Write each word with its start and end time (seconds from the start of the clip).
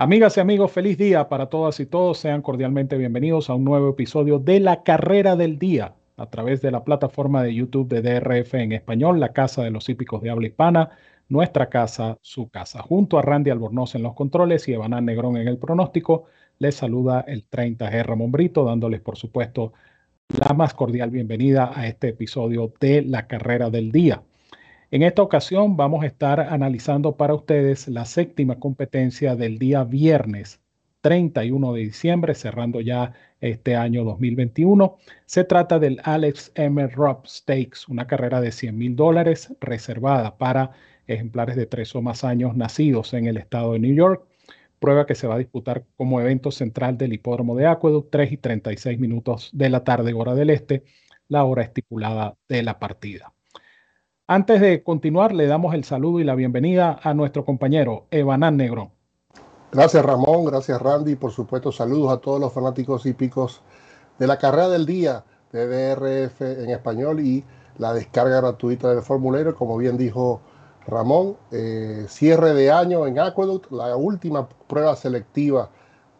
Amigas 0.00 0.36
y 0.36 0.40
amigos, 0.40 0.70
feliz 0.70 0.96
día 0.96 1.28
para 1.28 1.46
todas 1.46 1.80
y 1.80 1.86
todos. 1.86 2.18
Sean 2.18 2.40
cordialmente 2.40 2.96
bienvenidos 2.96 3.50
a 3.50 3.56
un 3.56 3.64
nuevo 3.64 3.90
episodio 3.90 4.38
de 4.38 4.60
La 4.60 4.84
Carrera 4.84 5.34
del 5.34 5.58
Día 5.58 5.96
a 6.16 6.26
través 6.30 6.62
de 6.62 6.70
la 6.70 6.84
plataforma 6.84 7.42
de 7.42 7.52
YouTube 7.52 7.88
de 7.88 8.00
DRF 8.00 8.54
en 8.54 8.70
español, 8.70 9.18
la 9.18 9.32
Casa 9.32 9.64
de 9.64 9.72
los 9.72 9.88
Hípicos 9.88 10.22
de 10.22 10.30
Habla 10.30 10.46
Hispana, 10.46 10.90
nuestra 11.28 11.68
casa, 11.68 12.16
su 12.22 12.48
casa. 12.48 12.80
Junto 12.80 13.18
a 13.18 13.22
Randy 13.22 13.50
Albornoz 13.50 13.96
en 13.96 14.04
los 14.04 14.14
controles 14.14 14.68
y 14.68 14.72
Evanán 14.72 15.04
Negrón 15.04 15.36
en 15.36 15.48
el 15.48 15.58
pronóstico, 15.58 16.26
les 16.60 16.76
saluda 16.76 17.24
el 17.26 17.50
30G 17.50 18.04
Ramón 18.04 18.30
Brito, 18.30 18.64
dándoles 18.64 19.00
por 19.00 19.16
supuesto 19.16 19.72
la 20.28 20.54
más 20.54 20.74
cordial 20.74 21.10
bienvenida 21.10 21.72
a 21.74 21.88
este 21.88 22.10
episodio 22.10 22.72
de 22.78 23.02
La 23.02 23.26
Carrera 23.26 23.68
del 23.68 23.90
Día. 23.90 24.22
En 24.90 25.02
esta 25.02 25.20
ocasión 25.20 25.76
vamos 25.76 26.02
a 26.02 26.06
estar 26.06 26.40
analizando 26.40 27.14
para 27.18 27.34
ustedes 27.34 27.88
la 27.88 28.06
séptima 28.06 28.58
competencia 28.58 29.36
del 29.36 29.58
día 29.58 29.84
viernes 29.84 30.62
31 31.02 31.74
de 31.74 31.80
diciembre, 31.82 32.34
cerrando 32.34 32.80
ya 32.80 33.12
este 33.42 33.76
año 33.76 34.02
2021. 34.04 34.96
Se 35.26 35.44
trata 35.44 35.78
del 35.78 36.00
Alex 36.04 36.52
M. 36.54 36.86
Robb 36.86 37.26
Stakes, 37.26 37.80
una 37.88 38.06
carrera 38.06 38.40
de 38.40 38.50
100 38.50 38.78
mil 38.78 38.96
dólares 38.96 39.54
reservada 39.60 40.38
para 40.38 40.70
ejemplares 41.06 41.56
de 41.56 41.66
tres 41.66 41.94
o 41.94 42.00
más 42.00 42.24
años 42.24 42.56
nacidos 42.56 43.12
en 43.12 43.26
el 43.26 43.36
estado 43.36 43.74
de 43.74 43.80
New 43.80 43.94
York. 43.94 44.26
Prueba 44.78 45.04
que 45.04 45.14
se 45.14 45.26
va 45.26 45.34
a 45.34 45.38
disputar 45.38 45.84
como 45.98 46.18
evento 46.18 46.50
central 46.50 46.96
del 46.96 47.12
hipódromo 47.12 47.56
de 47.56 47.66
Aqueduct, 47.66 48.10
3 48.10 48.32
y 48.32 48.36
36 48.38 48.98
minutos 48.98 49.50
de 49.52 49.68
la 49.68 49.84
tarde, 49.84 50.14
hora 50.14 50.34
del 50.34 50.48
este, 50.48 50.84
la 51.28 51.44
hora 51.44 51.62
estipulada 51.62 52.38
de 52.48 52.62
la 52.62 52.78
partida. 52.78 53.34
Antes 54.30 54.60
de 54.60 54.82
continuar, 54.82 55.32
le 55.32 55.46
damos 55.46 55.72
el 55.72 55.84
saludo 55.84 56.20
y 56.20 56.24
la 56.24 56.34
bienvenida 56.34 57.00
a 57.02 57.14
nuestro 57.14 57.46
compañero 57.46 58.04
Evanán 58.10 58.58
Negro. 58.58 58.90
Gracias 59.72 60.04
Ramón, 60.04 60.44
gracias 60.44 60.82
Randy, 60.82 61.16
por 61.16 61.30
supuesto 61.30 61.72
saludos 61.72 62.12
a 62.12 62.18
todos 62.18 62.38
los 62.38 62.52
fanáticos 62.52 63.06
hípicos 63.06 63.62
de 64.18 64.26
la 64.26 64.36
carrera 64.36 64.68
del 64.68 64.84
día 64.84 65.24
de 65.50 65.66
DRF 65.66 66.42
en 66.42 66.68
español 66.68 67.20
y 67.20 67.42
la 67.78 67.94
descarga 67.94 68.42
gratuita 68.42 68.90
del 68.90 69.00
formulario, 69.00 69.54
como 69.54 69.78
bien 69.78 69.96
dijo 69.96 70.42
Ramón, 70.86 71.38
eh, 71.50 72.04
cierre 72.06 72.52
de 72.52 72.70
año 72.70 73.06
en 73.06 73.18
Aqueduct, 73.18 73.72
la 73.72 73.96
última 73.96 74.46
prueba 74.46 74.94
selectiva 74.94 75.70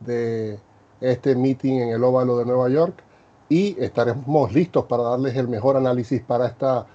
de 0.01 0.59
este 1.03 1.37
meeting 1.37 1.75
en 1.75 1.89
el 1.91 2.03
óvalo 2.03 2.39
de 2.39 2.47
Nueva 2.47 2.71
York. 2.71 3.03
Y 3.51 3.77
estaremos 3.79 4.51
listos 4.55 4.87
para 4.87 5.03
darles 5.03 5.37
el 5.37 5.49
mejor 5.49 5.77
análisis 5.77 6.23
para 6.23 6.47
esta 6.47 6.87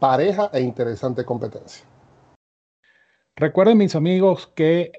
pareja 0.00 0.50
e 0.52 0.62
interesante 0.62 1.24
competencia. 1.24 1.86
Recuerden 3.36 3.78
mis 3.78 3.94
amigos 3.94 4.50
que 4.54 4.92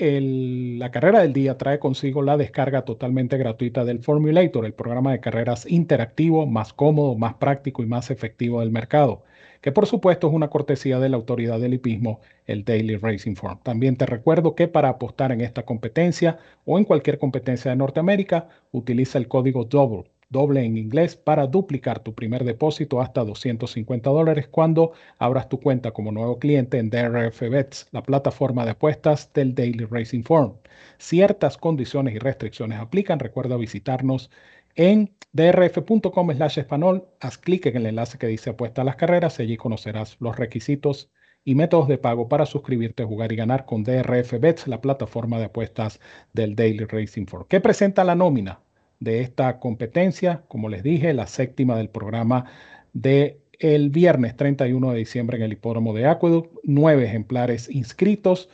la 0.79 0.89
carrera 0.89 1.21
del 1.21 1.33
día 1.33 1.57
trae 1.57 1.77
consigo 1.77 2.23
la 2.23 2.37
descarga 2.37 2.85
totalmente 2.85 3.37
gratuita 3.37 3.83
del 3.85 4.01
Formulator, 4.01 4.65
el 4.65 4.73
programa 4.73 5.11
de 5.11 5.19
carreras 5.19 5.69
interactivo, 5.69 6.47
más 6.47 6.73
cómodo, 6.73 7.15
más 7.15 7.35
práctico 7.35 7.83
y 7.83 7.85
más 7.85 8.09
efectivo 8.09 8.61
del 8.61 8.71
mercado, 8.71 9.23
que 9.61 9.71
por 9.71 9.85
supuesto 9.85 10.27
es 10.27 10.33
una 10.33 10.49
cortesía 10.49 10.99
de 10.99 11.09
la 11.09 11.17
autoridad 11.17 11.59
del 11.59 11.75
hipismo, 11.75 12.21
el 12.45 12.63
Daily 12.63 12.95
Racing 12.97 13.35
Form. 13.35 13.59
También 13.61 13.95
te 13.95 14.07
recuerdo 14.07 14.55
que 14.55 14.67
para 14.67 14.89
apostar 14.89 15.31
en 15.31 15.41
esta 15.41 15.63
competencia 15.63 16.39
o 16.65 16.79
en 16.79 16.85
cualquier 16.85 17.19
competencia 17.19 17.69
de 17.69 17.77
Norteamérica, 17.77 18.49
utiliza 18.71 19.19
el 19.19 19.27
código 19.27 19.65
DOUBLE 19.65 20.10
doble 20.31 20.63
en 20.65 20.77
inglés 20.77 21.15
para 21.15 21.45
duplicar 21.45 21.99
tu 21.99 22.15
primer 22.15 22.43
depósito 22.43 23.01
hasta 23.01 23.23
250 23.23 24.09
dólares 24.09 24.47
cuando 24.47 24.93
abras 25.19 25.49
tu 25.49 25.59
cuenta 25.59 25.91
como 25.91 26.11
nuevo 26.11 26.39
cliente 26.39 26.79
en 26.79 26.89
DRF 26.89 27.41
Bets, 27.41 27.87
la 27.91 28.01
plataforma 28.01 28.65
de 28.65 28.71
apuestas 28.71 29.31
del 29.33 29.53
Daily 29.53 29.85
Racing 29.85 30.23
Form. 30.23 30.55
Ciertas 30.97 31.57
condiciones 31.57 32.15
y 32.15 32.19
restricciones 32.19 32.79
aplican. 32.79 33.19
Recuerda 33.19 33.57
visitarnos 33.57 34.31
en 34.75 35.13
drf.com 35.33 36.31
slash 36.33 36.59
español. 36.59 37.07
Haz 37.19 37.37
clic 37.37 37.65
en 37.67 37.77
el 37.77 37.85
enlace 37.87 38.17
que 38.17 38.27
dice 38.27 38.51
apuesta 38.51 38.81
a 38.81 38.85
las 38.85 38.95
carreras 38.95 39.39
y 39.39 39.43
allí 39.43 39.57
conocerás 39.57 40.17
los 40.19 40.37
requisitos 40.37 41.11
y 41.43 41.55
métodos 41.55 41.87
de 41.87 41.97
pago 41.97 42.29
para 42.29 42.45
suscribirte, 42.45 43.03
jugar 43.03 43.31
y 43.31 43.35
ganar 43.35 43.65
con 43.65 43.83
DRF 43.83 44.39
Bets, 44.39 44.67
la 44.67 44.81
plataforma 44.81 45.39
de 45.39 45.45
apuestas 45.45 45.99
del 46.33 46.55
Daily 46.55 46.85
Racing 46.85 47.25
Form. 47.25 47.45
¿Qué 47.47 47.59
presenta 47.59 48.03
la 48.03 48.15
nómina? 48.15 48.59
De 49.01 49.19
esta 49.19 49.59
competencia, 49.59 50.43
como 50.47 50.69
les 50.69 50.83
dije, 50.83 51.13
la 51.13 51.27
séptima 51.27 51.75
del 51.75 51.89
programa 51.89 52.45
de 52.93 53.41
el 53.59 53.89
viernes 53.89 54.37
31 54.37 54.91
de 54.91 54.97
diciembre 54.97 55.37
en 55.37 55.43
el 55.43 55.53
hipódromo 55.53 55.93
de 55.93 56.07
Aqueduct, 56.07 56.55
nueve 56.63 57.05
ejemplares 57.05 57.69
inscritos. 57.69 58.49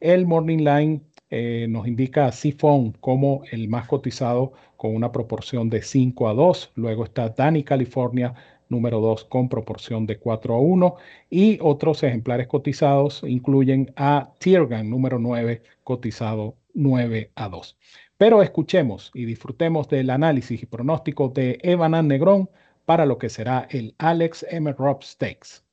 El 0.00 0.26
Morning 0.26 0.58
Line 0.58 1.00
eh, 1.30 1.66
nos 1.68 1.86
indica 1.86 2.26
a 2.26 2.32
Sifon 2.32 2.92
como 3.00 3.42
el 3.50 3.68
más 3.68 3.86
cotizado 3.86 4.52
con 4.76 4.94
una 4.94 5.12
proporción 5.12 5.70
de 5.70 5.82
5 5.82 6.28
a 6.28 6.34
2. 6.34 6.72
Luego 6.74 7.04
está 7.04 7.28
Dani 7.28 7.62
California, 7.62 8.34
número 8.68 9.00
2, 9.00 9.24
con 9.24 9.48
proporción 9.48 10.06
de 10.06 10.18
4 10.18 10.54
a 10.54 10.60
1. 10.60 10.96
Y 11.30 11.58
otros 11.60 12.02
ejemplares 12.02 12.48
cotizados 12.48 13.22
incluyen 13.26 13.92
a 13.96 14.32
Tiergan, 14.38 14.90
número 14.90 15.18
9, 15.18 15.62
cotizado 15.84 16.56
9 16.74 17.30
a 17.34 17.48
2. 17.48 17.78
Pero 18.22 18.40
escuchemos 18.40 19.10
y 19.14 19.24
disfrutemos 19.24 19.88
del 19.88 20.08
análisis 20.08 20.62
y 20.62 20.66
pronóstico 20.66 21.30
de 21.30 21.58
Evan 21.60 22.06
Negrón 22.06 22.48
para 22.84 23.04
lo 23.04 23.18
que 23.18 23.28
será 23.28 23.66
el 23.68 23.96
Alex 23.98 24.46
M. 24.48 24.72
Rob 24.74 25.02
Stakes. 25.02 25.64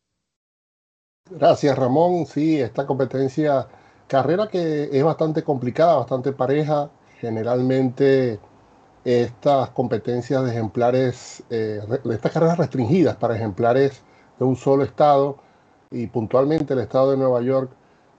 Gracias, 1.29 1.77
Ramón. 1.77 2.25
Sí, 2.25 2.59
esta 2.59 2.87
competencia, 2.87 3.67
carrera 4.07 4.47
que 4.47 4.89
es 4.91 5.03
bastante 5.03 5.43
complicada, 5.43 5.97
bastante 5.97 6.31
pareja. 6.31 6.89
Generalmente 7.19 8.39
estas 9.05 9.69
competencias 9.69 10.43
de 10.43 10.49
ejemplares, 10.49 11.43
eh, 11.51 11.81
estas 12.11 12.31
carreras 12.31 12.57
restringidas 12.57 13.15
para 13.17 13.35
ejemplares 13.35 14.01
de 14.39 14.45
un 14.45 14.55
solo 14.55 14.81
estado 14.81 15.37
y 15.91 16.07
puntualmente 16.07 16.73
el 16.73 16.79
estado 16.79 17.11
de 17.11 17.17
Nueva 17.17 17.43
York 17.43 17.69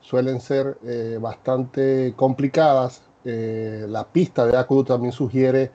suelen 0.00 0.40
ser 0.40 0.78
eh, 0.84 1.18
bastante 1.20 2.14
complicadas 2.14 3.09
eh, 3.24 3.86
la 3.88 4.04
pista 4.04 4.46
de 4.46 4.56
Acudu 4.56 4.84
también 4.84 5.12
sugiere 5.12 5.70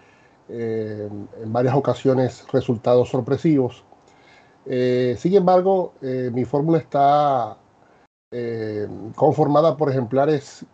eh, 0.49 1.09
en 1.41 1.53
varias 1.53 1.75
ocasiones 1.75 2.45
resultados 2.51 3.09
sorpresivos. 3.09 3.83
Eh, 4.65 5.15
sin 5.19 5.35
embargo, 5.35 5.93
mi 6.01 6.45
fórmula 6.45 6.79
está 6.79 7.57
conformada 9.15 9.77
por 9.77 9.89
ejemplares 9.89 10.65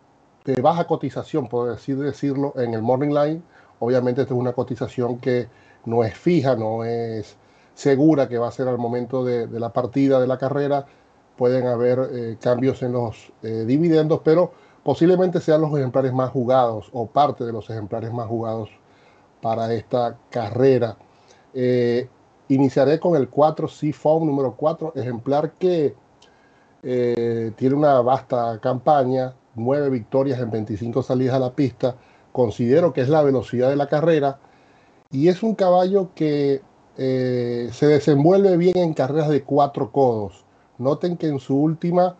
de 0.44 0.60
baja 0.60 0.86
cotización, 0.86 1.48
por 1.48 1.70
así 1.70 1.92
decirlo, 1.92 2.54
en 2.56 2.74
el 2.74 2.82
Morning 2.82 3.10
Line. 3.10 3.42
Obviamente, 3.78 4.22
esta 4.22 4.34
es 4.34 4.40
una 4.40 4.52
cotización 4.52 5.18
que 5.18 5.48
no 5.84 6.02
es 6.02 6.14
fija, 6.16 6.56
no 6.56 6.84
es 6.84 7.36
segura 7.74 8.28
que 8.28 8.38
va 8.38 8.48
a 8.48 8.50
ser 8.50 8.66
al 8.68 8.78
momento 8.78 9.24
de, 9.24 9.46
de 9.46 9.60
la 9.60 9.72
partida 9.72 10.20
de 10.20 10.26
la 10.26 10.38
carrera. 10.38 10.86
Pueden 11.36 11.66
haber 11.66 12.38
cambios 12.38 12.82
en 12.82 12.92
los 12.92 13.32
dividendos, 13.42 14.20
pero 14.24 14.52
posiblemente 14.82 15.40
sean 15.40 15.60
los 15.60 15.76
ejemplares 15.76 16.12
más 16.12 16.30
jugados 16.30 16.88
o 16.92 17.06
parte 17.06 17.44
de 17.44 17.52
los 17.52 17.68
ejemplares 17.70 18.12
más 18.12 18.26
jugados 18.26 18.70
para 19.40 19.72
esta 19.74 20.16
carrera. 20.30 20.96
Eh, 21.54 22.08
iniciaré 22.48 22.98
con 22.98 23.16
el 23.16 23.28
4 23.28 23.68
Seafoam 23.68 24.26
número 24.26 24.54
4, 24.56 24.92
ejemplar 24.96 25.52
que 25.52 25.94
eh, 26.82 27.52
tiene 27.56 27.74
una 27.74 28.00
vasta 28.00 28.58
campaña, 28.60 29.34
9 29.54 29.90
victorias 29.90 30.40
en 30.40 30.50
25 30.50 31.02
salidas 31.02 31.34
a 31.34 31.38
la 31.38 31.52
pista. 31.52 31.96
Considero 32.32 32.92
que 32.92 33.02
es 33.02 33.08
la 33.08 33.22
velocidad 33.22 33.68
de 33.68 33.76
la 33.76 33.88
carrera 33.88 34.38
y 35.10 35.28
es 35.28 35.42
un 35.42 35.54
caballo 35.54 36.10
que 36.14 36.62
eh, 36.96 37.68
se 37.72 37.86
desenvuelve 37.86 38.56
bien 38.56 38.78
en 38.78 38.94
carreras 38.94 39.28
de 39.28 39.42
cuatro 39.44 39.92
codos. 39.92 40.44
Noten 40.78 41.16
que 41.16 41.28
en 41.28 41.38
su 41.38 41.56
última, 41.56 42.16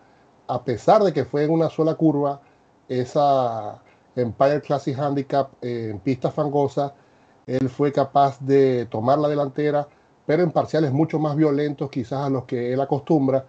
a 0.47 0.62
pesar 0.65 1.03
de 1.03 1.12
que 1.12 1.25
fue 1.25 1.45
en 1.45 1.51
una 1.51 1.71
sola 1.71 1.95
curva, 1.95 2.43
esa 3.00 3.80
Empire 4.16 4.60
Classic 4.60 4.98
Handicap 4.98 5.50
en 5.62 5.98
pista 6.00 6.30
fangosa, 6.30 6.94
él 7.47 7.68
fue 7.68 7.92
capaz 7.92 8.39
de 8.41 8.86
tomar 8.86 9.18
la 9.18 9.28
delantera, 9.28 9.89
pero 10.27 10.42
en 10.42 10.53
parciales 10.53 10.92
mucho 10.92 11.18
más 11.18 11.36
violentos 11.36 11.91
quizás 11.91 12.27
a 12.27 12.30
los 12.30 12.44
que 12.44 12.72
él 12.72 12.80
acostumbra, 12.80 13.47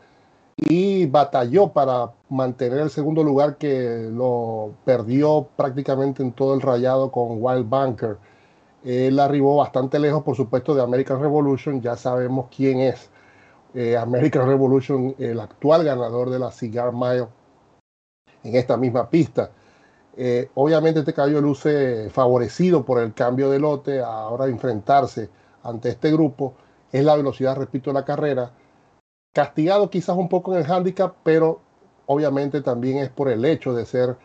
y 0.57 1.07
batalló 1.07 1.69
para 1.69 2.11
mantener 2.29 2.79
el 2.79 2.89
segundo 2.89 3.23
lugar 3.23 3.57
que 3.57 4.09
lo 4.11 4.73
perdió 4.85 5.47
prácticamente 5.55 6.21
en 6.21 6.31
todo 6.31 6.53
el 6.53 6.61
rayado 6.61 7.11
con 7.11 7.43
Wild 7.43 7.67
Bunker. 7.67 8.17
Él 8.83 9.19
arribó 9.19 9.57
bastante 9.57 9.97
lejos, 9.97 10.23
por 10.23 10.35
supuesto, 10.35 10.75
de 10.75 10.83
American 10.83 11.19
Revolution, 11.21 11.81
ya 11.81 11.95
sabemos 11.95 12.47
quién 12.55 12.79
es 12.81 13.09
eh, 13.73 13.97
American 13.97 14.47
Revolution, 14.47 15.15
el 15.17 15.39
actual 15.39 15.83
ganador 15.83 16.29
de 16.29 16.39
la 16.39 16.51
Cigar 16.51 16.93
Mile 16.93 17.27
en 18.43 18.55
esta 18.55 18.77
misma 18.77 19.09
pista. 19.09 19.51
Eh, 20.15 20.49
obviamente 20.53 20.99
este 20.99 21.13
caballo 21.13 21.41
luce 21.41 22.09
favorecido 22.11 22.85
por 22.85 23.01
el 23.01 23.13
cambio 23.13 23.49
de 23.49 23.59
lote, 23.59 23.99
ahora 23.99 24.45
enfrentarse 24.45 25.29
ante 25.63 25.89
este 25.89 26.11
grupo, 26.11 26.53
es 26.91 27.03
la 27.03 27.15
velocidad, 27.15 27.55
repito, 27.55 27.89
de 27.89 27.95
la 27.95 28.05
carrera. 28.05 28.51
Castigado 29.33 29.89
quizás 29.89 30.15
un 30.15 30.29
poco 30.29 30.53
en 30.53 30.63
el 30.63 30.71
handicap, 30.71 31.15
pero 31.23 31.61
obviamente 32.05 32.61
también 32.61 32.99
es 32.99 33.09
por 33.09 33.29
el 33.29 33.43
hecho 33.45 33.73
de 33.73 33.85
ser 33.85 34.17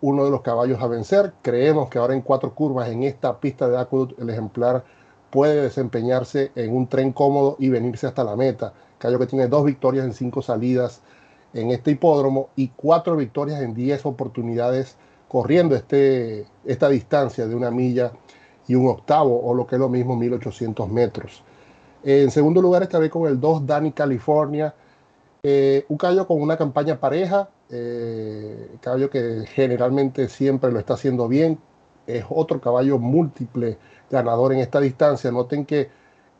uno 0.00 0.24
de 0.24 0.30
los 0.30 0.42
caballos 0.42 0.80
a 0.80 0.86
vencer. 0.86 1.32
Creemos 1.42 1.88
que 1.88 1.98
ahora 1.98 2.14
en 2.14 2.22
cuatro 2.22 2.54
curvas 2.54 2.88
en 2.88 3.02
esta 3.02 3.40
pista 3.40 3.68
de 3.68 3.78
Aqueduct 3.78 4.20
el 4.20 4.30
ejemplar 4.30 4.84
puede 5.30 5.62
desempeñarse 5.62 6.52
en 6.54 6.76
un 6.76 6.86
tren 6.86 7.12
cómodo 7.12 7.56
y 7.58 7.70
venirse 7.70 8.06
hasta 8.06 8.22
la 8.22 8.36
meta. 8.36 8.74
Caballo 8.98 9.18
que 9.18 9.26
tiene 9.26 9.48
dos 9.48 9.64
victorias 9.64 10.04
en 10.04 10.12
cinco 10.12 10.42
salidas 10.42 11.00
en 11.54 11.70
este 11.70 11.92
hipódromo 11.92 12.48
y 12.56 12.68
cuatro 12.68 13.16
victorias 13.16 13.60
en 13.62 13.74
diez 13.74 14.04
oportunidades 14.06 14.96
corriendo 15.28 15.74
este, 15.74 16.46
esta 16.64 16.88
distancia 16.88 17.46
de 17.46 17.54
una 17.54 17.70
milla 17.70 18.12
y 18.68 18.74
un 18.74 18.88
octavo, 18.88 19.42
o 19.42 19.54
lo 19.54 19.66
que 19.66 19.76
es 19.76 19.80
lo 19.80 19.88
mismo, 19.88 20.16
1800 20.16 20.88
metros. 20.88 21.42
En 22.04 22.30
segundo 22.30 22.60
lugar 22.60 22.82
estaré 22.82 23.08
con 23.08 23.26
el 23.26 23.40
2 23.40 23.66
Dani 23.66 23.92
California, 23.92 24.74
eh, 25.42 25.84
un 25.88 25.96
caballo 25.96 26.26
con 26.26 26.40
una 26.40 26.56
campaña 26.56 27.00
pareja, 27.00 27.48
eh, 27.70 28.76
caballo 28.80 29.08
que 29.08 29.44
generalmente 29.46 30.28
siempre 30.28 30.70
lo 30.70 30.78
está 30.78 30.94
haciendo 30.94 31.28
bien, 31.28 31.58
es 32.06 32.24
otro 32.28 32.60
caballo 32.60 32.98
múltiple 32.98 33.78
ganador 34.10 34.52
en 34.52 34.58
esta 34.58 34.80
distancia. 34.80 35.30
Noten 35.30 35.64
que 35.64 35.88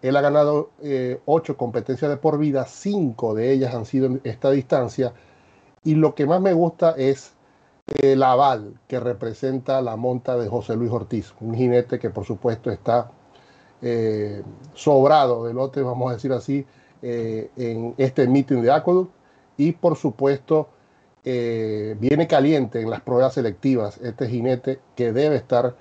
él 0.03 0.17
ha 0.17 0.21
ganado 0.21 0.71
eh, 0.83 1.21
ocho 1.27 1.57
competencias 1.57 2.11
de 2.11 2.17
por 2.17 2.37
vida, 2.37 2.67
cinco 2.67 3.35
de 3.35 3.53
ellas 3.53 3.73
han 3.75 3.87
sido 3.87 4.07
en 4.07 4.21
esta 4.25 4.51
distancia. 4.51 5.15
Y 5.85 5.95
lo 5.95 6.15
que 6.15 6.27
más 6.27 6.41
me 6.41 6.53
gusta 6.53 6.95
es 6.99 7.33
el 7.87 8.23
aval 8.23 8.75
que 8.89 8.99
representa 8.99 9.81
la 9.81 9.97
monta 9.97 10.37
de 10.37 10.49
José 10.49 10.77
Luis 10.77 10.91
Ortiz, 10.91 11.33
un 11.41 11.55
jinete 11.55 11.99
que 11.99 12.11
por 12.11 12.25
supuesto 12.25 12.71
está 12.71 13.11
eh, 13.81 14.43
sobrado 14.75 15.45
de 15.45 15.55
lote, 15.55 15.83
vamos 15.83 16.11
a 16.11 16.15
decir 16.15 16.33
así, 16.33 16.67
eh, 17.01 17.51
en 17.57 17.95
este 17.97 18.27
meeting 18.27 18.63
de 18.63 18.73
Aqueduct 18.73 19.13
y 19.57 19.73
por 19.73 19.97
supuesto 19.97 20.69
viene 21.25 22.27
caliente 22.27 22.81
en 22.81 22.91
las 22.91 23.01
pruebas 23.01 23.35
selectivas 23.35 23.97
este 23.99 24.27
jinete 24.27 24.81
que 24.97 25.13
debe 25.13 25.37
estar 25.37 25.77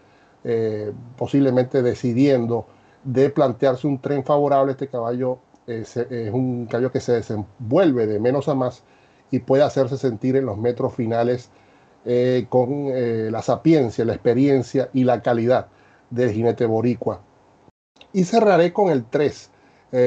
posiblemente 1.18 1.82
decidiendo 1.82 2.68
de 3.04 3.30
plantearse 3.30 3.88
un 3.88 4.00
tren 4.00 4.24
favorable, 4.24 4.72
este 4.72 4.88
caballo 4.88 5.40
eh, 5.68 5.84
es 5.86 6.34
un 6.34 6.66
caballo 6.66 6.92
que 6.92 7.00
se 7.00 7.14
desenvuelve 7.14 8.08
de 8.08 8.20
menos 8.20 8.48
a 8.50 8.56
más 8.56 8.84
y 9.30 9.40
puede 9.40 9.64
hacerse 9.64 9.98
sentir 9.98 10.36
en 10.36 10.46
los 10.46 10.58
metros 10.58 10.94
finales 10.94 11.50
eh, 12.06 12.48
con 12.50 12.88
eh, 12.88 13.30
la 13.32 13.42
sapiencia, 13.42 14.06
la 14.06 14.14
experiencia 14.14 14.90
y 14.94 15.04
la 15.04 15.22
calidad 15.22 15.68
del 16.10 16.32
jinete 16.32 16.66
boricua. 16.66 17.22
Y 18.12 18.26
cerraré 18.26 18.74
con 18.74 18.90
el 18.90 19.06
3, 19.06 19.50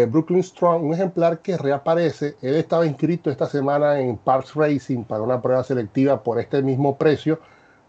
Brooklyn 0.08 0.42
Strong, 0.42 0.82
un 0.82 0.94
ejemplar 0.94 1.40
que 1.40 1.58
reaparece. 1.58 2.36
Él 2.40 2.54
estaba 2.54 2.86
inscrito 2.86 3.30
esta 3.30 3.46
semana 3.46 4.00
en 4.00 4.16
Parks 4.16 4.54
Racing 4.54 5.04
para 5.04 5.22
una 5.22 5.40
prueba 5.40 5.62
selectiva 5.62 6.22
por 6.22 6.40
este 6.40 6.62
mismo 6.62 6.96
precio, 6.96 7.38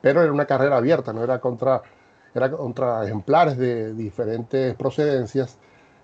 pero 0.02 0.22
era 0.22 0.32
una 0.32 0.46
carrera 0.46 0.78
abierta, 0.78 1.14
no 1.14 1.24
era 1.24 1.40
contra 1.40 1.82
era 2.36 2.52
contra 2.52 3.06
ejemplares 3.06 3.58
de 3.58 3.94
diferentes 3.94 4.76
procedencias, 4.76 5.58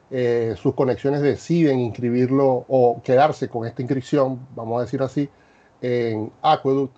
eh, 0.10 0.56
sus 0.57 0.75
conexiones 0.75 1.22
deciden 1.22 1.80
inscribirlo 1.80 2.66
o 2.68 3.01
quedarse 3.04 3.48
con 3.48 3.66
esta 3.66 3.81
inscripción, 3.81 4.39
vamos 4.56 4.80
a 4.80 4.81
decir 4.83 5.01
así, 5.01 5.30
en 5.81 6.31
Aqueduct, 6.42 6.95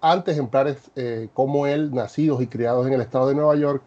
ante 0.00 0.32
ejemplares 0.32 0.90
eh, 0.96 1.28
como 1.32 1.66
él, 1.66 1.94
nacidos 1.94 2.42
y 2.42 2.46
criados 2.48 2.86
en 2.86 2.92
el 2.92 3.00
estado 3.00 3.28
de 3.28 3.34
Nueva 3.34 3.56
York. 3.56 3.82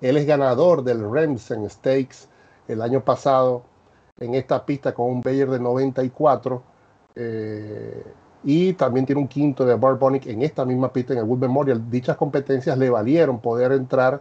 Él 0.00 0.16
es 0.16 0.26
ganador 0.26 0.84
del 0.84 1.10
Remsen 1.10 1.68
Stakes 1.70 2.28
el 2.68 2.82
año 2.82 3.04
pasado 3.04 3.62
en 4.18 4.34
esta 4.34 4.64
pista 4.66 4.92
con 4.92 5.06
un 5.06 5.20
Bayer 5.20 5.48
de 5.48 5.60
94. 5.60 6.62
Eh, 7.14 8.04
y 8.44 8.74
también 8.74 9.06
tiene 9.06 9.20
un 9.20 9.28
quinto 9.28 9.64
de 9.64 9.74
Barbonic 9.74 10.26
en 10.26 10.42
esta 10.42 10.64
misma 10.64 10.92
pista 10.92 11.12
en 11.12 11.20
el 11.20 11.24
Wood 11.24 11.38
Memorial. 11.38 11.90
Dichas 11.90 12.16
competencias 12.16 12.76
le 12.78 12.90
valieron 12.90 13.40
poder 13.40 13.72
entrar 13.72 14.20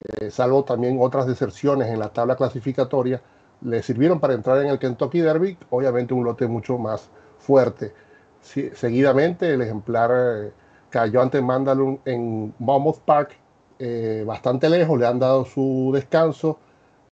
eh, 0.00 0.30
salvo 0.30 0.64
también 0.64 0.98
otras 1.00 1.26
deserciones 1.26 1.88
en 1.88 1.98
la 1.98 2.10
tabla 2.10 2.36
clasificatoria, 2.36 3.20
le 3.62 3.82
sirvieron 3.82 4.20
para 4.20 4.34
entrar 4.34 4.62
en 4.62 4.68
el 4.68 4.78
Kentucky 4.78 5.20
Derby, 5.20 5.58
obviamente 5.70 6.14
un 6.14 6.24
lote 6.24 6.46
mucho 6.46 6.78
más 6.78 7.08
fuerte. 7.38 7.92
seguidamente 8.40 9.52
el 9.52 9.62
ejemplar 9.62 10.10
eh, 10.14 10.52
cayó 10.90 11.20
ante 11.20 11.42
Mandalun 11.42 12.00
en 12.04 12.54
Monmouth 12.60 13.00
Park, 13.00 13.36
eh, 13.80 14.22
bastante 14.24 14.70
lejos, 14.70 14.98
le 14.98 15.06
han 15.06 15.18
dado 15.18 15.44
su 15.44 15.90
descanso, 15.92 16.58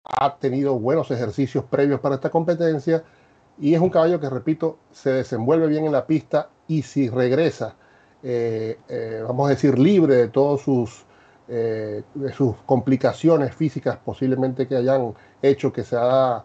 ha 0.04 0.36
tenido 0.36 0.78
buenos 0.78 1.10
ejercicios 1.10 1.64
previos 1.64 1.98
para 2.00 2.14
esta 2.14 2.30
competencia 2.30 3.02
y 3.58 3.74
es 3.74 3.80
un 3.80 3.90
caballo 3.90 4.20
que, 4.20 4.30
repito, 4.30 4.78
se 4.92 5.10
desenvuelve 5.10 5.66
bien 5.66 5.86
en 5.86 5.92
la 5.92 6.06
pista 6.06 6.50
y 6.68 6.82
si 6.82 7.08
regresa, 7.08 7.74
vamos 9.26 9.46
a 9.46 9.50
decir, 9.50 9.78
libre 9.78 10.14
de 10.16 10.28
todos 10.28 10.62
sus 10.62 11.05
eh, 11.48 12.02
sus 12.34 12.56
complicaciones 12.66 13.54
físicas 13.54 13.98
posiblemente 14.04 14.66
que 14.66 14.76
hayan 14.76 15.14
hecho 15.42 15.72
que 15.72 15.84
se 15.84 15.96
ha 15.96 16.44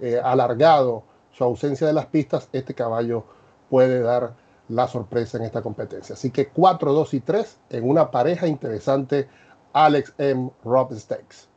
eh, 0.00 0.20
alargado 0.22 1.04
su 1.30 1.44
ausencia 1.44 1.86
de 1.86 1.92
las 1.92 2.06
pistas, 2.06 2.48
este 2.52 2.74
caballo 2.74 3.24
puede 3.70 4.00
dar 4.00 4.34
la 4.68 4.86
sorpresa 4.88 5.38
en 5.38 5.44
esta 5.44 5.62
competencia. 5.62 6.14
Así 6.14 6.30
que 6.30 6.48
4, 6.48 6.92
2 6.92 7.14
y 7.14 7.20
3 7.20 7.58
en 7.70 7.88
una 7.88 8.10
pareja 8.10 8.46
interesante, 8.46 9.28
Alex 9.72 10.14
M. 10.18 10.50
Rob 10.64 10.92
Stakes. 10.92 11.48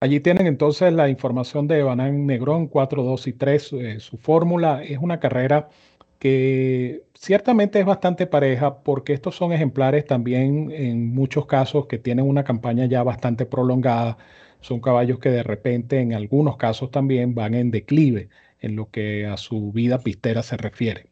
Allí 0.00 0.18
tienen 0.18 0.48
entonces 0.48 0.92
la 0.92 1.08
información 1.08 1.68
de 1.68 1.84
Banán 1.84 2.26
Negrón 2.26 2.66
4, 2.66 3.04
2 3.04 3.26
y 3.28 3.32
3. 3.34 3.72
Eh, 3.72 4.00
su 4.00 4.16
fórmula 4.16 4.82
es 4.82 4.98
una 4.98 5.20
carrera 5.20 5.68
que 6.22 7.02
ciertamente 7.14 7.80
es 7.80 7.84
bastante 7.84 8.28
pareja 8.28 8.84
porque 8.84 9.12
estos 9.12 9.34
son 9.34 9.52
ejemplares 9.52 10.06
también 10.06 10.70
en 10.70 11.12
muchos 11.12 11.46
casos 11.46 11.86
que 11.86 11.98
tienen 11.98 12.28
una 12.28 12.44
campaña 12.44 12.86
ya 12.86 13.02
bastante 13.02 13.44
prolongada. 13.44 14.18
Son 14.60 14.80
caballos 14.80 15.18
que 15.18 15.30
de 15.30 15.42
repente 15.42 15.98
en 15.98 16.14
algunos 16.14 16.56
casos 16.58 16.92
también 16.92 17.34
van 17.34 17.54
en 17.54 17.72
declive 17.72 18.28
en 18.60 18.76
lo 18.76 18.88
que 18.88 19.26
a 19.26 19.36
su 19.36 19.72
vida 19.72 19.98
pistera 19.98 20.44
se 20.44 20.56
refiere. 20.56 21.06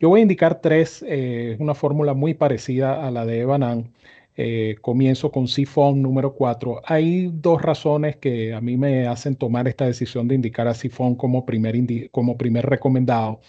Yo 0.00 0.08
voy 0.08 0.20
a 0.20 0.22
indicar 0.22 0.62
tres, 0.62 1.04
eh, 1.06 1.56
una 1.58 1.74
fórmula 1.74 2.14
muy 2.14 2.32
parecida 2.32 3.06
a 3.06 3.10
la 3.10 3.26
de 3.26 3.40
Evanan. 3.40 3.92
Eh, 4.38 4.76
comienzo 4.80 5.30
con 5.32 5.48
Sifón 5.48 6.00
número 6.00 6.32
4. 6.34 6.80
Hay 6.86 7.30
dos 7.30 7.60
razones 7.60 8.16
que 8.16 8.54
a 8.54 8.62
mí 8.62 8.78
me 8.78 9.06
hacen 9.06 9.36
tomar 9.36 9.68
esta 9.68 9.84
decisión 9.84 10.28
de 10.28 10.34
indicar 10.34 10.66
a 10.66 10.74
Sifón 10.74 11.14
como 11.14 11.44
primer, 11.44 11.76
como 12.10 12.38
primer 12.38 12.64
recomendado. 12.64 13.40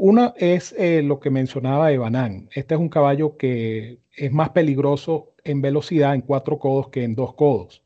Una 0.00 0.32
es 0.36 0.76
eh, 0.78 1.02
lo 1.02 1.18
que 1.18 1.28
mencionaba 1.28 1.90
Evanán. 1.90 2.48
Este 2.54 2.76
es 2.76 2.80
un 2.80 2.88
caballo 2.88 3.36
que 3.36 3.98
es 4.16 4.32
más 4.32 4.50
peligroso 4.50 5.34
en 5.42 5.60
velocidad 5.60 6.14
en 6.14 6.20
cuatro 6.20 6.60
codos 6.60 6.88
que 6.90 7.02
en 7.02 7.16
dos 7.16 7.34
codos. 7.34 7.82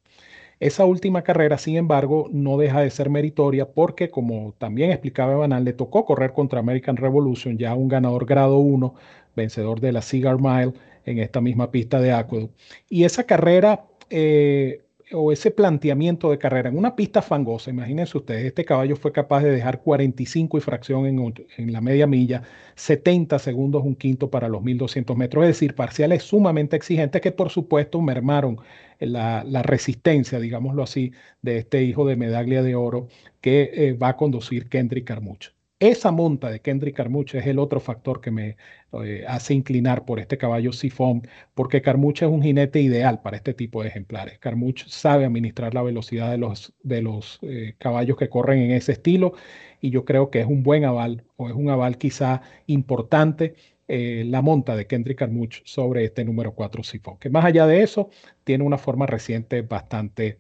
Esa 0.60 0.84
última 0.84 1.22
carrera, 1.22 1.56
sin 1.56 1.76
embargo, 1.76 2.28
no 2.30 2.58
deja 2.58 2.82
de 2.82 2.90
ser 2.90 3.08
meritoria 3.08 3.72
porque, 3.72 4.10
como 4.10 4.54
también 4.58 4.90
explicaba 4.90 5.32
Evanán, 5.32 5.64
le 5.64 5.72
tocó 5.72 6.04
correr 6.04 6.34
contra 6.34 6.60
American 6.60 6.98
Revolution, 6.98 7.56
ya 7.56 7.74
un 7.74 7.88
ganador 7.88 8.26
grado 8.26 8.58
1, 8.58 8.94
vencedor 9.34 9.80
de 9.80 9.92
la 9.92 10.02
Cigar 10.02 10.38
Mile 10.38 10.74
en 11.06 11.18
esta 11.18 11.40
misma 11.40 11.70
pista 11.70 11.98
de 11.98 12.12
Aqueduct. 12.12 12.54
Y 12.90 13.04
esa 13.04 13.24
carrera 13.24 13.86
eh, 14.10 14.82
o 15.14 15.32
ese 15.32 15.50
planteamiento 15.50 16.30
de 16.30 16.38
carrera 16.38 16.68
en 16.68 16.78
una 16.78 16.96
pista 16.96 17.22
fangosa, 17.22 17.70
imagínense 17.70 18.16
ustedes, 18.18 18.46
este 18.46 18.64
caballo 18.64 18.96
fue 18.96 19.12
capaz 19.12 19.42
de 19.42 19.50
dejar 19.50 19.80
45 19.82 20.58
y 20.58 20.60
fracción 20.60 21.06
en, 21.06 21.72
la 21.72 21.80
media 21.80 22.06
milla, 22.06 22.42
70 22.74 23.38
segundos 23.38 23.82
un 23.84 23.94
quinto 23.94 24.30
para 24.30 24.48
los 24.48 24.62
1200 24.62 25.16
metros, 25.16 25.44
es 25.44 25.48
decir, 25.48 25.74
parciales 25.74 26.22
sumamente 26.22 26.76
exigentes 26.76 27.20
que 27.20 27.32
por 27.32 27.50
supuesto 27.50 28.00
mermaron 28.00 28.58
la, 29.00 29.42
resistencia, 29.62 30.38
digámoslo 30.40 30.82
así, 30.82 31.12
de 31.42 31.58
este 31.58 31.82
hijo 31.82 32.06
de 32.06 32.16
medaglia 32.16 32.62
de 32.62 32.74
oro 32.74 33.08
que 33.40 33.70
eh, 33.74 33.92
va 33.94 34.08
a 34.08 34.16
conducir 34.16 34.68
Kendrick 34.68 35.06
Carmucho. 35.06 35.52
Esa 35.82 36.12
monta 36.12 36.48
de 36.48 36.60
Kendrick 36.60 36.94
Carmucha 36.94 37.38
es 37.38 37.46
el 37.48 37.58
otro 37.58 37.80
factor 37.80 38.20
que 38.20 38.30
me 38.30 38.56
eh, 39.02 39.24
hace 39.26 39.52
inclinar 39.52 40.04
por 40.04 40.20
este 40.20 40.38
caballo 40.38 40.72
sifón, 40.72 41.26
porque 41.54 41.82
Carmucha 41.82 42.26
es 42.26 42.30
un 42.30 42.40
jinete 42.40 42.80
ideal 42.80 43.20
para 43.20 43.36
este 43.36 43.52
tipo 43.52 43.82
de 43.82 43.88
ejemplares. 43.88 44.38
Carmucha 44.38 44.84
sabe 44.88 45.24
administrar 45.24 45.74
la 45.74 45.82
velocidad 45.82 46.30
de 46.30 46.38
los, 46.38 46.72
de 46.84 47.02
los 47.02 47.40
eh, 47.42 47.74
caballos 47.78 48.16
que 48.16 48.28
corren 48.28 48.60
en 48.60 48.70
ese 48.70 48.92
estilo 48.92 49.32
y 49.80 49.90
yo 49.90 50.04
creo 50.04 50.30
que 50.30 50.38
es 50.38 50.46
un 50.46 50.62
buen 50.62 50.84
aval 50.84 51.24
o 51.36 51.48
es 51.48 51.54
un 51.54 51.68
aval 51.68 51.98
quizá 51.98 52.42
importante 52.66 53.56
eh, 53.88 54.22
la 54.24 54.40
monta 54.40 54.76
de 54.76 54.86
Kendrick 54.86 55.18
Carmuch 55.18 55.62
sobre 55.64 56.04
este 56.04 56.24
número 56.24 56.54
4 56.54 56.84
sifón, 56.84 57.18
que 57.18 57.28
más 57.28 57.44
allá 57.44 57.66
de 57.66 57.82
eso 57.82 58.08
tiene 58.44 58.62
una 58.62 58.78
forma 58.78 59.06
reciente 59.06 59.62
bastante 59.62 60.38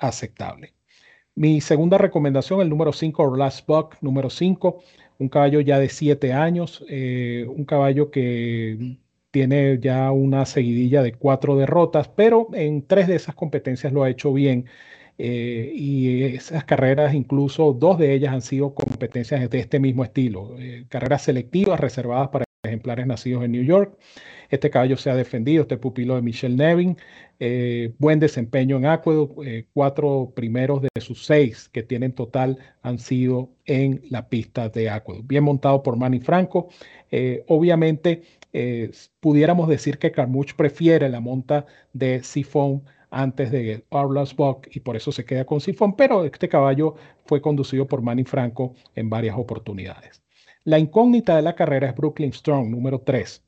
aceptable. 0.00 0.72
Mi 1.40 1.62
segunda 1.62 1.96
recomendación, 1.96 2.60
el 2.60 2.68
número 2.68 2.92
5, 2.92 3.34
Last 3.34 3.66
Buck, 3.66 3.96
número 4.02 4.28
5, 4.28 4.82
un 5.18 5.30
caballo 5.30 5.60
ya 5.62 5.78
de 5.78 5.88
7 5.88 6.34
años, 6.34 6.84
eh, 6.86 7.46
un 7.48 7.64
caballo 7.64 8.10
que 8.10 8.98
tiene 9.30 9.78
ya 9.80 10.10
una 10.12 10.44
seguidilla 10.44 11.02
de 11.02 11.14
cuatro 11.14 11.56
derrotas, 11.56 12.08
pero 12.08 12.48
en 12.52 12.86
tres 12.86 13.06
de 13.08 13.16
esas 13.16 13.34
competencias 13.34 13.90
lo 13.90 14.02
ha 14.02 14.10
hecho 14.10 14.34
bien. 14.34 14.66
Eh, 15.16 15.72
y 15.74 16.24
esas 16.24 16.64
carreras, 16.64 17.14
incluso 17.14 17.72
dos 17.72 17.98
de 17.98 18.12
ellas 18.12 18.34
han 18.34 18.42
sido 18.42 18.74
competencias 18.74 19.48
de 19.48 19.58
este 19.60 19.80
mismo 19.80 20.04
estilo, 20.04 20.56
eh, 20.58 20.84
carreras 20.90 21.22
selectivas 21.22 21.80
reservadas 21.80 22.28
para 22.28 22.44
ejemplares 22.62 23.06
nacidos 23.06 23.44
en 23.44 23.52
New 23.52 23.62
York. 23.62 23.96
Este 24.50 24.70
caballo 24.70 24.96
se 24.96 25.10
ha 25.10 25.14
defendido, 25.14 25.62
este 25.62 25.78
pupilo 25.78 26.16
de 26.16 26.22
Michelle 26.22 26.56
Nevin. 26.56 26.96
Eh, 27.38 27.94
buen 27.98 28.20
desempeño 28.20 28.76
en 28.76 28.86
Aqueduct. 28.86 29.46
Eh, 29.46 29.66
cuatro 29.72 30.32
primeros 30.34 30.82
de 30.82 31.00
sus 31.00 31.24
seis 31.24 31.68
que 31.68 31.82
tienen 31.82 32.12
total 32.12 32.58
han 32.82 32.98
sido 32.98 33.50
en 33.64 34.02
la 34.10 34.28
pista 34.28 34.68
de 34.68 34.90
Aqueduct. 34.90 35.26
Bien 35.26 35.44
montado 35.44 35.82
por 35.82 35.96
Manny 35.96 36.20
Franco. 36.20 36.68
Eh, 37.10 37.44
obviamente, 37.48 38.22
pudiéramos 39.20 39.68
decir 39.68 39.98
que 39.98 40.10
Carmouche 40.10 40.54
prefiere 40.56 41.08
la 41.08 41.20
monta 41.20 41.66
de 41.92 42.22
Sifón 42.24 42.82
antes 43.10 43.50
de 43.52 43.84
Arlas 43.90 44.34
Buck 44.34 44.66
y 44.72 44.80
por 44.80 44.96
eso 44.96 45.12
se 45.12 45.24
queda 45.24 45.44
con 45.44 45.60
Sifón, 45.60 45.94
pero 45.96 46.24
este 46.24 46.48
caballo 46.48 46.96
fue 47.26 47.40
conducido 47.40 47.86
por 47.86 48.02
Manny 48.02 48.24
Franco 48.24 48.74
en 48.96 49.08
varias 49.08 49.36
oportunidades. 49.38 50.20
La 50.64 50.78
incógnita 50.78 51.36
de 51.36 51.42
la 51.42 51.54
carrera 51.54 51.88
es 51.88 51.94
Brooklyn 51.96 52.32
Strong, 52.34 52.68
número 52.68 53.00
3. 53.00 53.42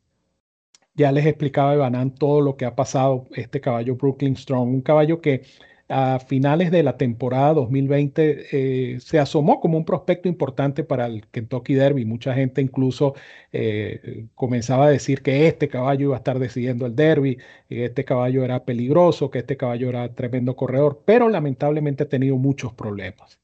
Ya 0.94 1.12
les 1.12 1.26
explicaba 1.26 1.74
Evanán 1.74 2.14
todo 2.14 2.40
lo 2.40 2.56
que 2.56 2.64
ha 2.64 2.74
pasado 2.74 3.26
este 3.34 3.60
caballo 3.60 3.96
Brooklyn 3.96 4.34
Strong, 4.36 4.68
un 4.68 4.80
caballo 4.80 5.20
que 5.20 5.42
a 5.88 6.18
finales 6.20 6.70
de 6.70 6.82
la 6.82 6.96
temporada 6.96 7.52
2020 7.54 8.94
eh, 8.94 9.00
se 9.00 9.18
asomó 9.18 9.60
como 9.60 9.76
un 9.76 9.84
prospecto 9.84 10.26
importante 10.28 10.84
para 10.84 11.04
el 11.06 11.26
Kentucky 11.26 11.74
Derby. 11.74 12.06
Mucha 12.06 12.32
gente 12.34 12.62
incluso 12.62 13.14
eh, 13.52 14.26
comenzaba 14.34 14.86
a 14.86 14.90
decir 14.90 15.22
que 15.22 15.46
este 15.48 15.68
caballo 15.68 16.06
iba 16.06 16.14
a 16.16 16.18
estar 16.18 16.38
decidiendo 16.38 16.86
el 16.86 16.96
Derby, 16.96 17.36
que 17.68 17.84
este 17.86 18.04
caballo 18.06 18.42
era 18.42 18.64
peligroso, 18.64 19.30
que 19.30 19.40
este 19.40 19.58
caballo 19.58 19.90
era 19.90 20.14
tremendo 20.14 20.56
corredor, 20.56 21.02
pero 21.04 21.28
lamentablemente 21.28 22.04
ha 22.04 22.08
tenido 22.08 22.36
muchos 22.38 22.72
problemas. 22.72 23.41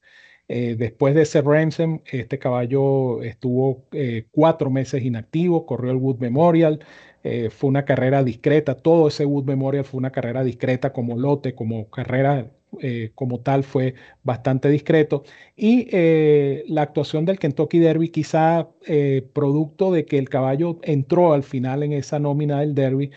Eh, 0.51 0.75
después 0.75 1.13
de 1.13 1.21
ese 1.21 1.43
ransom, 1.43 2.01
este 2.11 2.39
caballo 2.39 3.21
estuvo 3.21 3.85
eh, 3.91 4.25
cuatro 4.31 4.71
meses 4.71 5.03
inactivo, 5.03 5.67
corrió 5.67 5.91
el 5.91 5.97
Wood 5.97 6.17
Memorial, 6.17 6.79
eh, 7.23 7.49
fue 7.51 7.69
una 7.69 7.85
carrera 7.85 8.23
discreta, 8.23 8.73
todo 8.75 9.07
ese 9.09 9.25
Wood 9.25 9.45
Memorial 9.45 9.85
fue 9.85 9.99
una 9.99 10.11
carrera 10.11 10.43
discreta 10.43 10.91
como 10.91 11.17
lote, 11.17 11.53
como 11.55 11.89
carrera 11.89 12.51
como 13.15 13.39
tal 13.39 13.63
fue 13.63 13.95
bastante 14.23 14.69
discreto. 14.69 15.23
Y 15.55 15.87
la 16.71 16.83
actuación 16.83 17.25
del 17.25 17.39
Kentucky 17.39 17.79
Derby, 17.79 18.09
quizá 18.09 18.69
producto 19.33 19.91
de 19.91 20.05
que 20.05 20.19
el 20.19 20.29
caballo 20.29 20.77
entró 20.83 21.33
al 21.33 21.41
final 21.43 21.81
en 21.81 21.93
esa 21.93 22.19
nómina 22.19 22.59
del 22.59 22.75
Derby, 22.75 23.11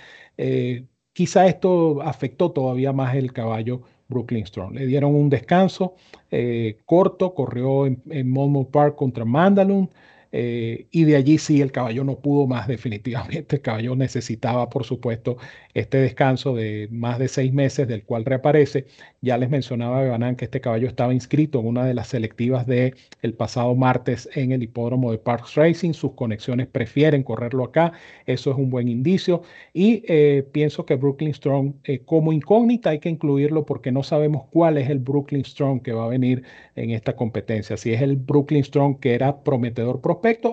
quizá 1.12 1.46
esto 1.46 2.00
afectó 2.02 2.52
todavía 2.52 2.92
más 2.94 3.14
el 3.14 3.32
caballo 3.34 3.82
Brooklyn 4.12 4.46
Strong. 4.46 4.74
Le 4.74 4.86
dieron 4.86 5.14
un 5.14 5.28
descanso 5.28 5.94
eh, 6.30 6.78
corto, 6.86 7.34
corrió 7.34 7.86
en, 7.86 8.02
en 8.10 8.30
Monmouth 8.30 8.70
Park 8.70 8.96
contra 8.96 9.24
Mandalun, 9.24 9.90
eh, 10.34 10.86
y 10.90 11.04
de 11.04 11.16
allí 11.16 11.36
sí 11.36 11.60
el 11.60 11.70
caballo 11.72 12.04
no 12.04 12.18
pudo 12.18 12.46
más 12.46 12.66
definitivamente. 12.76 13.56
El 13.56 13.62
caballo 13.62 13.94
necesitaba, 13.94 14.68
por 14.70 14.84
supuesto, 14.84 15.36
este 15.74 15.98
descanso 15.98 16.54
de 16.54 16.88
más 16.90 17.18
de 17.18 17.28
seis 17.28 17.52
meses 17.52 17.88
del 17.88 18.04
cual 18.04 18.24
reaparece. 18.24 18.86
Ya 19.20 19.38
les 19.38 19.50
mencionaba 19.50 20.02
Bebanán 20.02 20.36
que 20.36 20.44
este 20.44 20.60
caballo 20.60 20.86
estaba 20.86 21.14
inscrito 21.14 21.60
en 21.60 21.66
una 21.66 21.84
de 21.84 21.94
las 21.94 22.08
selectivas 22.08 22.66
del 22.66 22.94
el 23.22 23.34
pasado 23.34 23.74
martes 23.74 24.28
en 24.34 24.52
el 24.52 24.62
hipódromo 24.62 25.12
de 25.12 25.18
Parks 25.18 25.54
Racing. 25.54 25.92
Sus 25.92 26.12
conexiones 26.12 26.66
prefieren 26.66 27.22
correrlo 27.22 27.64
acá. 27.64 27.92
Eso 28.26 28.50
es 28.50 28.56
un 28.56 28.70
buen 28.70 28.88
indicio. 28.88 29.42
Y 29.72 30.04
eh, 30.08 30.46
pienso 30.52 30.84
que 30.86 30.96
Brooklyn 30.96 31.34
Strong 31.34 31.74
eh, 31.84 32.00
como 32.04 32.32
incógnita 32.32 32.90
hay 32.90 32.98
que 32.98 33.08
incluirlo 33.08 33.64
porque 33.64 33.92
no 33.92 34.02
sabemos 34.02 34.44
cuál 34.50 34.78
es 34.78 34.90
el 34.90 34.98
Brooklyn 34.98 35.44
Strong 35.44 35.82
que 35.82 35.92
va 35.92 36.04
a 36.04 36.08
venir 36.08 36.42
en 36.76 36.90
esta 36.90 37.16
competencia. 37.16 37.76
Si 37.76 37.92
es 37.92 38.02
el 38.02 38.16
Brooklyn 38.16 38.64
Strong 38.64 39.00
que 39.00 39.14
era 39.14 39.42
prometedor 39.42 40.00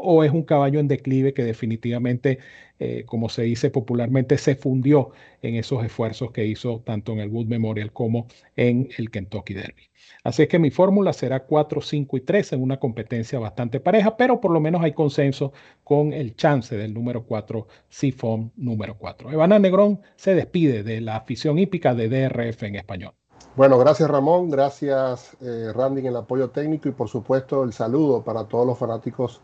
o 0.01 0.23
es 0.23 0.31
un 0.31 0.43
caballo 0.43 0.79
en 0.79 0.87
declive 0.87 1.33
que 1.33 1.43
definitivamente, 1.43 2.39
eh, 2.79 3.03
como 3.05 3.29
se 3.29 3.43
dice 3.43 3.69
popularmente, 3.69 4.37
se 4.37 4.55
fundió 4.55 5.11
en 5.41 5.55
esos 5.55 5.83
esfuerzos 5.83 6.31
que 6.31 6.45
hizo 6.45 6.81
tanto 6.85 7.11
en 7.11 7.19
el 7.19 7.29
Wood 7.29 7.47
Memorial 7.47 7.91
como 7.91 8.27
en 8.55 8.89
el 8.97 9.11
Kentucky 9.11 9.53
Derby. 9.53 9.89
Así 10.23 10.43
es 10.43 10.49
que 10.49 10.59
mi 10.59 10.71
fórmula 10.71 11.13
será 11.13 11.45
4, 11.45 11.81
5 11.81 12.17
y 12.17 12.21
3 12.21 12.53
en 12.53 12.61
una 12.61 12.79
competencia 12.79 13.39
bastante 13.39 13.79
pareja, 13.79 14.17
pero 14.17 14.39
por 14.41 14.51
lo 14.51 14.59
menos 14.59 14.81
hay 14.81 14.93
consenso 14.93 15.53
con 15.83 16.13
el 16.13 16.35
chance 16.35 16.75
del 16.75 16.93
número 16.93 17.25
4, 17.25 17.67
Sifón 17.89 18.51
número 18.55 18.97
4. 18.97 19.31
Evana 19.31 19.59
Negrón 19.59 20.01
se 20.15 20.35
despide 20.35 20.83
de 20.83 21.01
la 21.01 21.17
afición 21.17 21.59
hípica 21.59 21.93
de 21.93 22.09
DRF 22.09 22.63
en 22.63 22.75
español. 22.75 23.13
Bueno, 23.55 23.77
gracias 23.77 24.09
Ramón, 24.09 24.49
gracias 24.49 25.35
eh, 25.41 25.71
Randy 25.73 26.01
en 26.01 26.07
el 26.07 26.15
apoyo 26.15 26.49
técnico 26.49 26.87
y 26.87 26.91
por 26.91 27.09
supuesto 27.09 27.63
el 27.63 27.73
saludo 27.73 28.23
para 28.23 28.45
todos 28.45 28.65
los 28.65 28.77
fanáticos 28.77 29.41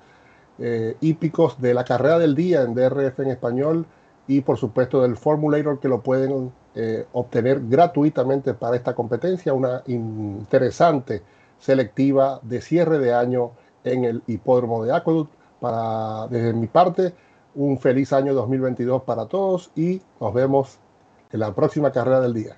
eh, 0.59 0.95
hípicos 1.01 1.61
de 1.61 1.73
la 1.73 1.83
carrera 1.83 2.19
del 2.19 2.35
día 2.35 2.61
en 2.61 2.73
DRF 2.73 3.19
en 3.19 3.31
español 3.31 3.85
y 4.27 4.41
por 4.41 4.57
supuesto 4.57 5.01
del 5.01 5.17
Formulator 5.17 5.79
que 5.79 5.87
lo 5.87 6.01
pueden 6.01 6.51
eh, 6.73 7.05
obtener 7.13 7.61
gratuitamente 7.67 8.53
para 8.53 8.75
esta 8.75 8.95
competencia, 8.95 9.53
una 9.53 9.83
interesante 9.87 11.21
selectiva 11.59 12.39
de 12.41 12.61
cierre 12.61 12.99
de 12.99 13.13
año 13.13 13.51
en 13.83 14.05
el 14.05 14.23
hipódromo 14.27 14.83
de 14.83 14.93
Aqueduct. 14.93 15.31
Para, 15.59 16.27
desde 16.27 16.53
mi 16.53 16.67
parte, 16.67 17.13
un 17.55 17.79
feliz 17.79 18.11
año 18.13 18.33
2022 18.33 19.03
para 19.03 19.25
todos 19.25 19.71
y 19.75 20.01
nos 20.19 20.33
vemos 20.33 20.79
en 21.31 21.39
la 21.39 21.53
próxima 21.53 21.91
carrera 21.91 22.19
del 22.19 22.33
día. 22.33 22.57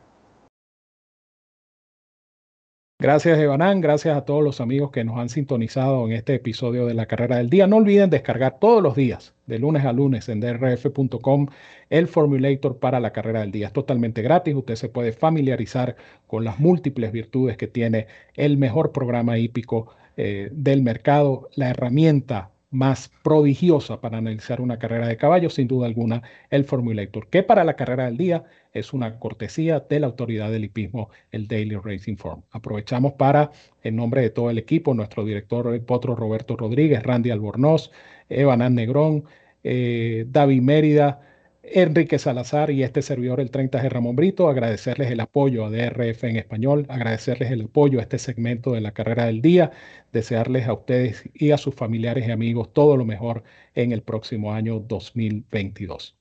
Gracias, 2.99 3.37
Evanán. 3.37 3.79
Gracias 3.79 4.17
a 4.17 4.25
todos 4.25 4.43
los 4.43 4.59
amigos 4.59 4.89
que 4.89 5.03
nos 5.03 5.19
han 5.19 5.29
sintonizado 5.29 6.07
en 6.07 6.13
este 6.13 6.33
episodio 6.33 6.87
de 6.87 6.95
la 6.95 7.05
carrera 7.05 7.37
del 7.37 7.47
día. 7.49 7.67
No 7.67 7.77
olviden 7.77 8.09
descargar 8.09 8.57
todos 8.59 8.81
los 8.81 8.95
días, 8.95 9.35
de 9.45 9.59
lunes 9.59 9.85
a 9.85 9.93
lunes, 9.93 10.27
en 10.29 10.39
drf.com, 10.39 11.47
el 11.91 12.07
formulator 12.07 12.79
para 12.79 12.99
la 12.99 13.13
carrera 13.13 13.41
del 13.41 13.51
día. 13.51 13.67
Es 13.67 13.73
totalmente 13.73 14.23
gratis. 14.23 14.55
Usted 14.55 14.75
se 14.75 14.89
puede 14.89 15.11
familiarizar 15.11 15.95
con 16.25 16.43
las 16.43 16.59
múltiples 16.59 17.11
virtudes 17.11 17.55
que 17.55 17.67
tiene 17.67 18.07
el 18.33 18.57
mejor 18.57 18.91
programa 18.91 19.37
hípico 19.37 19.95
eh, 20.17 20.49
del 20.51 20.81
mercado, 20.81 21.49
la 21.55 21.69
herramienta 21.69 22.49
más 22.69 23.09
prodigiosa 23.24 24.01
para 24.01 24.17
analizar 24.17 24.59
una 24.62 24.77
carrera 24.77 25.07
de 25.07 25.17
caballos, 25.17 25.53
sin 25.53 25.67
duda 25.67 25.88
alguna, 25.88 26.21
el 26.50 26.65
Formulator, 26.65 27.29
que 27.29 27.43
para 27.43 27.63
la 27.63 27.75
carrera 27.75 28.05
del 28.05 28.17
día 28.17 28.43
es 28.74 28.93
una 28.93 29.19
cortesía 29.19 29.79
de 29.79 30.00
la 30.00 30.07
autoridad 30.07 30.51
del 30.51 30.65
hipismo, 30.65 31.09
el 31.31 31.47
Daily 31.47 31.75
Racing 31.75 32.17
Form. 32.17 32.43
Aprovechamos 32.51 33.13
para, 33.13 33.51
en 33.83 33.95
nombre 33.95 34.21
de 34.21 34.29
todo 34.29 34.50
el 34.50 34.57
equipo, 34.57 34.93
nuestro 34.93 35.24
director 35.24 35.74
el 35.74 35.81
potro 35.81 36.15
Roberto 36.15 36.57
Rodríguez, 36.57 37.03
Randy 37.03 37.31
Albornoz, 37.31 37.91
Evanán 38.29 38.75
Negrón, 38.75 39.24
eh, 39.63 40.25
David 40.27 40.62
Mérida, 40.62 41.21
Enrique 41.69 42.17
Salazar 42.19 42.71
y 42.71 42.83
este 42.83 43.01
servidor, 43.01 43.39
el 43.39 43.51
30 43.51 43.81
de 43.81 43.89
Ramón 43.89 44.15
Brito, 44.15 44.47
agradecerles 44.47 45.12
el 45.12 45.19
apoyo 45.19 45.65
a 45.65 45.69
DRF 45.69 46.24
en 46.24 46.38
español, 46.38 46.86
agradecerles 46.89 47.51
el 47.51 47.63
apoyo 47.63 48.00
a 48.00 48.03
este 48.03 48.19
segmento 48.19 48.71
de 48.71 48.81
la 48.81 48.93
carrera 48.93 49.25
del 49.25 49.41
día, 49.41 49.71
desearles 50.13 50.67
a 50.67 50.74
ustedes 50.74 51.29
y 51.33 51.51
a 51.51 51.57
sus 51.57 51.75
familiares 51.75 52.27
y 52.27 52.31
amigos 52.31 52.74
todo 52.74 52.95
lo 52.95 53.05
mejor 53.05 53.43
en 53.75 53.91
el 53.91 54.01
próximo 54.01 54.53
año 54.53 54.79
2022. 54.79 56.17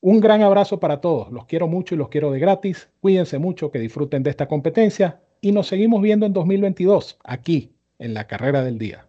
Un 0.00 0.20
gran 0.20 0.42
abrazo 0.42 0.80
para 0.80 1.00
todos, 1.00 1.30
los 1.30 1.46
quiero 1.46 1.68
mucho 1.68 1.94
y 1.94 1.98
los 1.98 2.08
quiero 2.08 2.32
de 2.32 2.40
gratis, 2.40 2.90
cuídense 3.00 3.38
mucho, 3.38 3.70
que 3.70 3.78
disfruten 3.78 4.22
de 4.22 4.30
esta 4.30 4.48
competencia 4.48 5.20
y 5.40 5.52
nos 5.52 5.66
seguimos 5.66 6.02
viendo 6.02 6.26
en 6.26 6.32
2022 6.32 7.18
aquí 7.24 7.72
en 7.98 8.14
la 8.14 8.26
carrera 8.26 8.64
del 8.64 8.78
día. 8.78 9.06